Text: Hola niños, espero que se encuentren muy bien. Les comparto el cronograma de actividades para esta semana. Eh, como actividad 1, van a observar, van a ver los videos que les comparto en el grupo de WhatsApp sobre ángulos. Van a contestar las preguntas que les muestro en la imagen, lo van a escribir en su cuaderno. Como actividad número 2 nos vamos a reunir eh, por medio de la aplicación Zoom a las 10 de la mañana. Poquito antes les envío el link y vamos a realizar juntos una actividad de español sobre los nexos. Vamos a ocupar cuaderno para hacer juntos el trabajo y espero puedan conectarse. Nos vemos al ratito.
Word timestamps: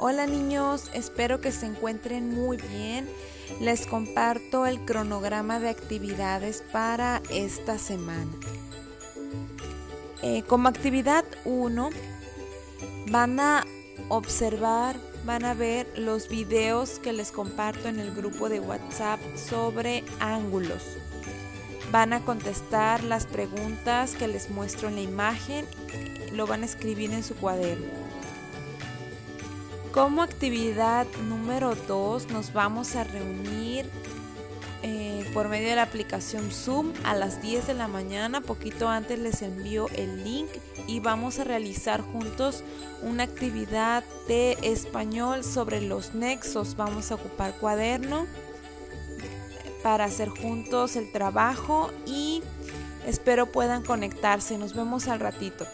Hola 0.00 0.28
niños, 0.28 0.92
espero 0.94 1.40
que 1.40 1.50
se 1.50 1.66
encuentren 1.66 2.32
muy 2.32 2.56
bien. 2.56 3.08
Les 3.60 3.84
comparto 3.84 4.64
el 4.64 4.84
cronograma 4.84 5.58
de 5.58 5.70
actividades 5.70 6.62
para 6.70 7.20
esta 7.30 7.78
semana. 7.78 8.30
Eh, 10.22 10.44
como 10.46 10.68
actividad 10.68 11.24
1, 11.44 11.90
van 13.10 13.40
a 13.40 13.66
observar, 14.08 14.94
van 15.24 15.44
a 15.44 15.54
ver 15.54 15.88
los 15.96 16.28
videos 16.28 17.00
que 17.00 17.12
les 17.12 17.32
comparto 17.32 17.88
en 17.88 17.98
el 17.98 18.14
grupo 18.14 18.48
de 18.48 18.60
WhatsApp 18.60 19.18
sobre 19.34 20.04
ángulos. 20.20 20.84
Van 21.90 22.12
a 22.12 22.24
contestar 22.24 23.02
las 23.02 23.26
preguntas 23.26 24.14
que 24.14 24.28
les 24.28 24.48
muestro 24.48 24.90
en 24.90 24.94
la 24.94 25.00
imagen, 25.00 25.66
lo 26.34 26.46
van 26.46 26.62
a 26.62 26.66
escribir 26.66 27.12
en 27.12 27.24
su 27.24 27.34
cuaderno. 27.34 28.17
Como 29.92 30.22
actividad 30.22 31.06
número 31.28 31.74
2 31.74 32.28
nos 32.28 32.52
vamos 32.52 32.94
a 32.94 33.04
reunir 33.04 33.90
eh, 34.82 35.28
por 35.32 35.48
medio 35.48 35.70
de 35.70 35.76
la 35.76 35.82
aplicación 35.82 36.50
Zoom 36.50 36.92
a 37.04 37.14
las 37.14 37.40
10 37.40 37.66
de 37.68 37.74
la 37.74 37.88
mañana. 37.88 38.42
Poquito 38.42 38.88
antes 38.88 39.18
les 39.18 39.40
envío 39.40 39.88
el 39.96 40.24
link 40.24 40.48
y 40.86 41.00
vamos 41.00 41.38
a 41.38 41.44
realizar 41.44 42.02
juntos 42.02 42.62
una 43.02 43.22
actividad 43.22 44.04
de 44.28 44.58
español 44.62 45.42
sobre 45.42 45.80
los 45.80 46.14
nexos. 46.14 46.76
Vamos 46.76 47.10
a 47.10 47.14
ocupar 47.14 47.54
cuaderno 47.54 48.26
para 49.82 50.04
hacer 50.04 50.28
juntos 50.28 50.96
el 50.96 51.10
trabajo 51.10 51.90
y 52.04 52.42
espero 53.06 53.46
puedan 53.46 53.82
conectarse. 53.82 54.58
Nos 54.58 54.74
vemos 54.74 55.08
al 55.08 55.18
ratito. 55.18 55.66